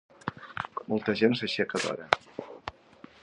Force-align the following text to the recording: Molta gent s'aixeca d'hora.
Molta 0.93 1.15
gent 1.21 1.37
s'aixeca 1.41 1.83
d'hora. 1.83 2.09